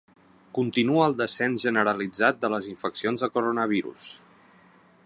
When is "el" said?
1.09-1.13